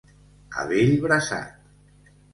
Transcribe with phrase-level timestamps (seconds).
[0.61, 2.13] A bell braçat.